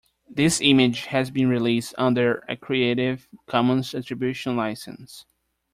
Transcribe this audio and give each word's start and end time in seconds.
This 0.27 0.59
image 0.61 1.01
has 1.05 1.29
been 1.29 1.47
released 1.47 1.93
under 1.95 2.43
a 2.49 2.55
creative 2.57 3.27
commons 3.45 3.93
attribution 3.93 4.55
license. 4.57 5.25